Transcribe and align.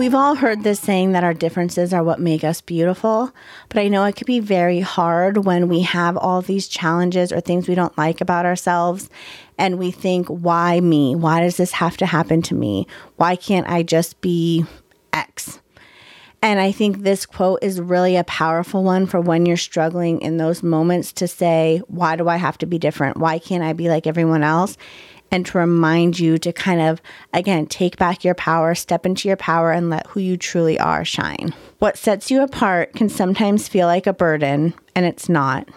We've 0.00 0.14
all 0.14 0.34
heard 0.34 0.62
this 0.62 0.80
saying 0.80 1.12
that 1.12 1.24
our 1.24 1.34
differences 1.34 1.92
are 1.92 2.02
what 2.02 2.18
make 2.18 2.42
us 2.42 2.62
beautiful, 2.62 3.30
but 3.68 3.80
I 3.80 3.88
know 3.88 4.02
it 4.04 4.16
could 4.16 4.26
be 4.26 4.40
very 4.40 4.80
hard 4.80 5.44
when 5.44 5.68
we 5.68 5.82
have 5.82 6.16
all 6.16 6.40
these 6.40 6.68
challenges 6.68 7.30
or 7.32 7.42
things 7.42 7.68
we 7.68 7.74
don't 7.74 7.98
like 7.98 8.22
about 8.22 8.46
ourselves 8.46 9.10
and 9.58 9.78
we 9.78 9.90
think, 9.90 10.26
why 10.28 10.80
me? 10.80 11.14
Why 11.14 11.40
does 11.40 11.58
this 11.58 11.72
have 11.72 11.98
to 11.98 12.06
happen 12.06 12.40
to 12.40 12.54
me? 12.54 12.86
Why 13.16 13.36
can't 13.36 13.68
I 13.68 13.82
just 13.82 14.18
be 14.22 14.64
X? 15.12 15.60
And 16.40 16.60
I 16.60 16.72
think 16.72 17.02
this 17.02 17.26
quote 17.26 17.58
is 17.60 17.78
really 17.78 18.16
a 18.16 18.24
powerful 18.24 18.82
one 18.82 19.04
for 19.04 19.20
when 19.20 19.44
you're 19.44 19.58
struggling 19.58 20.22
in 20.22 20.38
those 20.38 20.62
moments 20.62 21.12
to 21.12 21.28
say, 21.28 21.82
why 21.88 22.16
do 22.16 22.26
I 22.26 22.36
have 22.36 22.56
to 22.58 22.66
be 22.66 22.78
different? 22.78 23.18
Why 23.18 23.38
can't 23.38 23.62
I 23.62 23.74
be 23.74 23.90
like 23.90 24.06
everyone 24.06 24.44
else? 24.44 24.78
And 25.30 25.46
to 25.46 25.58
remind 25.58 26.18
you 26.18 26.38
to 26.38 26.52
kind 26.52 26.80
of, 26.80 27.00
again, 27.32 27.66
take 27.66 27.96
back 27.96 28.24
your 28.24 28.34
power, 28.34 28.74
step 28.74 29.06
into 29.06 29.28
your 29.28 29.36
power, 29.36 29.72
and 29.72 29.90
let 29.90 30.06
who 30.08 30.20
you 30.20 30.36
truly 30.36 30.78
are 30.78 31.04
shine. 31.04 31.54
What 31.78 31.96
sets 31.96 32.30
you 32.30 32.42
apart 32.42 32.94
can 32.94 33.08
sometimes 33.08 33.68
feel 33.68 33.86
like 33.86 34.06
a 34.06 34.12
burden, 34.12 34.74
and 34.94 35.06
it's 35.06 35.28
not. 35.28 35.68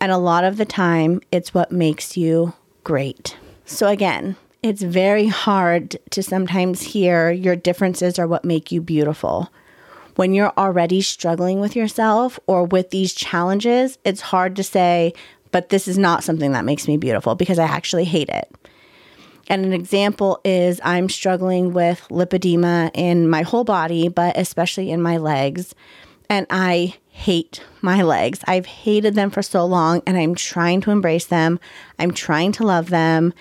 And 0.00 0.10
a 0.10 0.18
lot 0.18 0.44
of 0.44 0.56
the 0.56 0.64
time, 0.64 1.20
it's 1.30 1.54
what 1.54 1.70
makes 1.70 2.16
you 2.16 2.54
great. 2.84 3.36
So, 3.64 3.86
again, 3.86 4.36
it's 4.62 4.82
very 4.82 5.28
hard 5.28 5.98
to 6.10 6.22
sometimes 6.22 6.82
hear 6.82 7.30
your 7.30 7.56
differences 7.56 8.18
are 8.18 8.26
what 8.26 8.44
make 8.44 8.70
you 8.70 8.80
beautiful. 8.80 9.52
When 10.16 10.34
you're 10.34 10.52
already 10.58 11.00
struggling 11.00 11.58
with 11.58 11.74
yourself 11.74 12.38
or 12.46 12.64
with 12.64 12.90
these 12.90 13.14
challenges, 13.14 13.98
it's 14.04 14.20
hard 14.20 14.56
to 14.56 14.62
say, 14.62 15.14
but 15.52 15.68
this 15.68 15.86
is 15.86 15.96
not 15.96 16.24
something 16.24 16.52
that 16.52 16.64
makes 16.64 16.88
me 16.88 16.96
beautiful 16.96 17.34
because 17.34 17.58
I 17.58 17.64
actually 17.64 18.04
hate 18.04 18.28
it. 18.28 18.52
And 19.48 19.64
an 19.64 19.72
example 19.72 20.40
is 20.44 20.80
I'm 20.82 21.08
struggling 21.08 21.72
with 21.72 22.06
lipedema 22.08 22.90
in 22.94 23.28
my 23.28 23.42
whole 23.42 23.64
body, 23.64 24.08
but 24.08 24.36
especially 24.36 24.90
in 24.90 25.02
my 25.02 25.18
legs. 25.18 25.74
And 26.28 26.46
I 26.48 26.94
hate 27.08 27.62
my 27.82 28.02
legs. 28.02 28.40
I've 28.46 28.66
hated 28.66 29.14
them 29.14 29.30
for 29.30 29.42
so 29.42 29.66
long 29.66 30.02
and 30.06 30.16
I'm 30.16 30.34
trying 30.34 30.80
to 30.82 30.90
embrace 30.90 31.26
them. 31.26 31.60
I'm 31.98 32.12
trying 32.12 32.52
to 32.52 32.64
love 32.64 32.88
them. 32.88 33.34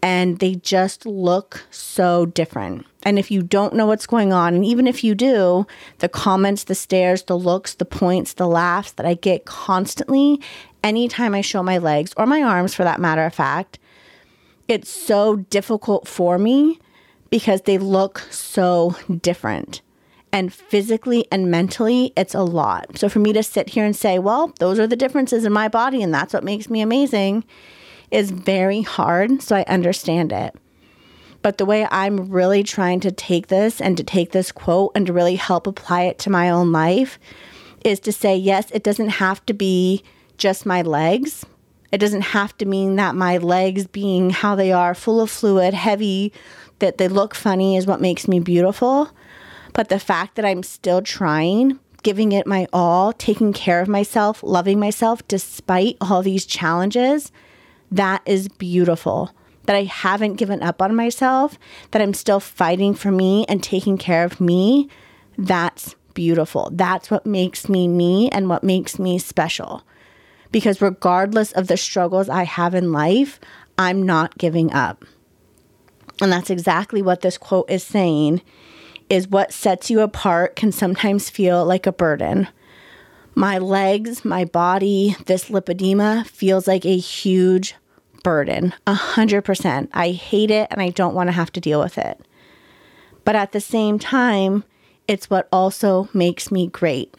And 0.00 0.38
they 0.38 0.54
just 0.54 1.06
look 1.06 1.66
so 1.70 2.26
different. 2.26 2.86
And 3.02 3.18
if 3.18 3.30
you 3.30 3.42
don't 3.42 3.74
know 3.74 3.86
what's 3.86 4.06
going 4.06 4.32
on, 4.32 4.54
and 4.54 4.64
even 4.64 4.86
if 4.86 5.02
you 5.02 5.14
do, 5.14 5.66
the 5.98 6.08
comments, 6.08 6.64
the 6.64 6.74
stares, 6.74 7.24
the 7.24 7.38
looks, 7.38 7.74
the 7.74 7.84
points, 7.84 8.34
the 8.34 8.46
laughs 8.46 8.92
that 8.92 9.06
I 9.06 9.14
get 9.14 9.44
constantly 9.44 10.40
anytime 10.84 11.34
I 11.34 11.40
show 11.40 11.62
my 11.62 11.78
legs 11.78 12.12
or 12.16 12.26
my 12.26 12.42
arms 12.42 12.74
for 12.74 12.84
that 12.84 13.00
matter 13.00 13.24
of 13.24 13.34
fact, 13.34 13.78
it's 14.68 14.90
so 14.90 15.36
difficult 15.36 16.06
for 16.06 16.38
me 16.38 16.78
because 17.30 17.62
they 17.62 17.78
look 17.78 18.20
so 18.30 18.96
different. 19.22 19.80
And 20.30 20.52
physically 20.52 21.26
and 21.32 21.50
mentally, 21.50 22.12
it's 22.16 22.34
a 22.34 22.42
lot. 22.42 22.98
So 22.98 23.08
for 23.08 23.18
me 23.18 23.32
to 23.32 23.42
sit 23.42 23.70
here 23.70 23.84
and 23.84 23.96
say, 23.96 24.18
well, 24.18 24.52
those 24.58 24.78
are 24.78 24.86
the 24.86 24.96
differences 24.96 25.44
in 25.44 25.52
my 25.52 25.68
body 25.68 26.02
and 26.02 26.12
that's 26.12 26.34
what 26.34 26.44
makes 26.44 26.68
me 26.68 26.80
amazing 26.80 27.44
is 28.10 28.30
very 28.30 28.82
hard. 28.82 29.42
So 29.42 29.56
I 29.56 29.62
understand 29.64 30.32
it. 30.32 30.54
But 31.42 31.58
the 31.58 31.66
way 31.66 31.86
I'm 31.90 32.30
really 32.30 32.62
trying 32.62 33.00
to 33.00 33.12
take 33.12 33.46
this 33.46 33.80
and 33.80 33.96
to 33.96 34.02
take 34.02 34.32
this 34.32 34.50
quote 34.50 34.92
and 34.94 35.06
to 35.06 35.12
really 35.12 35.36
help 35.36 35.66
apply 35.66 36.02
it 36.02 36.18
to 36.20 36.30
my 36.30 36.50
own 36.50 36.72
life 36.72 37.18
is 37.84 38.00
to 38.00 38.12
say, 38.12 38.36
yes, 38.36 38.70
it 38.72 38.82
doesn't 38.82 39.08
have 39.08 39.44
to 39.46 39.54
be 39.54 40.02
just 40.36 40.66
my 40.66 40.82
legs. 40.82 41.46
It 41.92 41.98
doesn't 41.98 42.22
have 42.22 42.56
to 42.58 42.66
mean 42.66 42.96
that 42.96 43.14
my 43.14 43.38
legs 43.38 43.86
being 43.86 44.30
how 44.30 44.56
they 44.56 44.72
are, 44.72 44.94
full 44.94 45.20
of 45.20 45.30
fluid, 45.30 45.74
heavy, 45.74 46.32
that 46.80 46.98
they 46.98 47.08
look 47.08 47.34
funny 47.34 47.76
is 47.76 47.86
what 47.86 48.00
makes 48.00 48.28
me 48.28 48.40
beautiful. 48.40 49.10
But 49.72 49.88
the 49.88 50.00
fact 50.00 50.34
that 50.34 50.44
I'm 50.44 50.62
still 50.62 51.02
trying, 51.02 51.78
giving 52.02 52.32
it 52.32 52.46
my 52.46 52.66
all, 52.72 53.12
taking 53.12 53.52
care 53.52 53.80
of 53.80 53.88
myself, 53.88 54.42
loving 54.42 54.78
myself 54.80 55.26
despite 55.28 55.96
all 56.00 56.22
these 56.22 56.44
challenges, 56.46 57.32
that 57.90 58.22
is 58.26 58.48
beautiful. 58.48 59.30
That 59.64 59.76
I 59.76 59.84
haven't 59.84 60.36
given 60.36 60.62
up 60.62 60.80
on 60.80 60.96
myself, 60.96 61.58
that 61.90 62.00
I'm 62.00 62.14
still 62.14 62.40
fighting 62.40 62.94
for 62.94 63.10
me 63.10 63.44
and 63.48 63.62
taking 63.62 63.98
care 63.98 64.24
of 64.24 64.40
me, 64.40 64.88
that's 65.36 65.94
beautiful. 66.14 66.70
That's 66.72 67.10
what 67.10 67.26
makes 67.26 67.68
me 67.68 67.86
me 67.86 68.30
and 68.30 68.48
what 68.48 68.64
makes 68.64 68.98
me 68.98 69.18
special 69.18 69.84
because 70.52 70.80
regardless 70.80 71.52
of 71.52 71.66
the 71.66 71.76
struggles 71.76 72.28
I 72.28 72.44
have 72.44 72.74
in 72.74 72.92
life, 72.92 73.38
I'm 73.76 74.02
not 74.02 74.38
giving 74.38 74.72
up. 74.72 75.04
And 76.20 76.32
that's 76.32 76.50
exactly 76.50 77.02
what 77.02 77.20
this 77.20 77.38
quote 77.38 77.70
is 77.70 77.84
saying 77.84 78.42
is 79.08 79.28
what 79.28 79.52
sets 79.52 79.90
you 79.90 80.00
apart 80.00 80.56
can 80.56 80.72
sometimes 80.72 81.30
feel 81.30 81.64
like 81.64 81.86
a 81.86 81.92
burden. 81.92 82.48
My 83.38 83.58
legs, 83.58 84.24
my 84.24 84.46
body, 84.46 85.14
this 85.26 85.44
lipedema 85.44 86.26
feels 86.26 86.66
like 86.66 86.84
a 86.84 86.96
huge 86.96 87.76
burden. 88.24 88.74
A 88.84 88.94
hundred 88.94 89.42
percent. 89.42 89.90
I 89.94 90.10
hate 90.10 90.50
it 90.50 90.66
and 90.72 90.82
I 90.82 90.88
don't 90.88 91.14
want 91.14 91.28
to 91.28 91.32
have 91.32 91.52
to 91.52 91.60
deal 91.60 91.78
with 91.78 91.98
it. 91.98 92.20
But 93.24 93.36
at 93.36 93.52
the 93.52 93.60
same 93.60 94.00
time, 94.00 94.64
it's 95.06 95.30
what 95.30 95.48
also 95.52 96.08
makes 96.12 96.50
me 96.50 96.66
great 96.66 97.14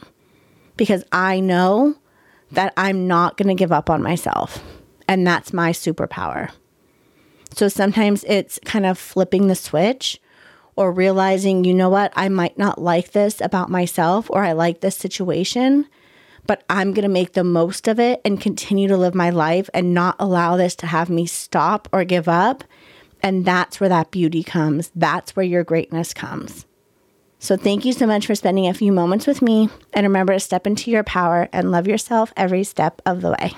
because 0.76 1.06
I 1.14 1.40
know 1.40 1.96
that 2.52 2.74
I'm 2.76 3.08
not 3.08 3.38
going 3.38 3.48
to 3.48 3.56
give 3.56 3.72
up 3.72 3.90
on 3.90 4.04
myself. 4.04 4.62
And 5.08 5.26
that's 5.26 5.54
my 5.54 5.72
superpower. 5.72 6.52
So 7.54 7.70
sometimes 7.70 8.26
it's 8.28 8.60
kind 8.66 8.86
of 8.86 8.98
flipping 8.98 9.48
the 9.48 9.56
switch 9.56 10.20
or 10.76 10.92
realizing, 10.92 11.64
you 11.64 11.74
know 11.74 11.90
what, 11.90 12.12
I 12.18 12.28
might 12.28 12.58
not 12.58 12.82
like 12.82 13.14
this 13.14 13.40
about 13.40 13.70
myself 13.72 14.30
or 14.30 14.44
I 14.44 14.52
like 14.52 14.82
this 14.82 14.98
situation, 14.98 15.88
but 16.50 16.64
I'm 16.68 16.94
going 16.94 17.04
to 17.04 17.10
make 17.10 17.34
the 17.34 17.44
most 17.44 17.88
of 17.88 18.00
it 18.00 18.22
and 18.26 18.42
continue 18.42 18.88
to 18.88 18.98
live 18.98 19.14
my 19.14 19.30
life 19.30 19.70
and 19.72 19.94
not 19.94 20.16
allow 20.18 20.58
this 20.58 20.76
to 20.78 20.88
have 20.88 21.08
me 21.08 21.28
stop 21.28 21.88
or 21.94 22.04
give 22.04 22.28
up. 22.28 22.64
And 23.22 23.46
that's 23.46 23.80
where 23.80 23.90
that 23.90 24.10
beauty 24.10 24.42
comes. 24.42 24.92
That's 24.96 25.36
where 25.36 25.46
your 25.46 25.64
greatness 25.64 26.12
comes. 26.12 26.66
So, 27.38 27.56
thank 27.56 27.86
you 27.86 27.94
so 27.94 28.08
much 28.08 28.26
for 28.26 28.34
spending 28.34 28.68
a 28.68 28.74
few 28.74 28.92
moments 28.92 29.28
with 29.28 29.44
me. 29.44 29.70
And 29.94 30.06
remember 30.06 30.34
to 30.34 30.40
step 30.40 30.66
into 30.66 30.90
your 30.90 31.04
power 31.04 31.50
and 31.54 31.70
love 31.70 31.88
yourself 31.88 32.34
every 32.36 32.64
step 32.64 33.00
of 33.06 33.22
the 33.22 33.30
way. 33.30 33.54